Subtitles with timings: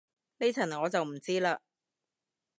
[0.39, 1.59] 呢層我就唔知嘞